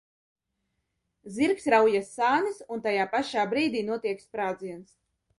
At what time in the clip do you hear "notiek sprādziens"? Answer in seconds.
3.91-4.97